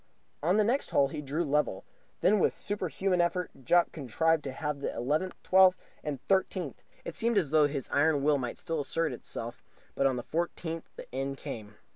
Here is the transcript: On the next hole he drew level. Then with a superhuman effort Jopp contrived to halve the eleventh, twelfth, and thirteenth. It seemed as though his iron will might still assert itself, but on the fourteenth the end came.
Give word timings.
On 0.41 0.57
the 0.57 0.63
next 0.63 0.89
hole 0.89 1.09
he 1.09 1.21
drew 1.21 1.43
level. 1.43 1.83
Then 2.21 2.39
with 2.39 2.55
a 2.55 2.57
superhuman 2.57 3.21
effort 3.21 3.51
Jopp 3.63 3.91
contrived 3.91 4.43
to 4.45 4.51
halve 4.51 4.81
the 4.81 4.91
eleventh, 4.95 5.35
twelfth, 5.43 5.77
and 6.03 6.19
thirteenth. 6.25 6.81
It 7.05 7.13
seemed 7.13 7.37
as 7.37 7.51
though 7.51 7.67
his 7.67 7.87
iron 7.91 8.23
will 8.23 8.39
might 8.39 8.57
still 8.57 8.79
assert 8.79 9.13
itself, 9.13 9.61
but 9.93 10.07
on 10.07 10.15
the 10.15 10.23
fourteenth 10.23 10.89
the 10.95 11.05
end 11.13 11.37
came. 11.37 11.75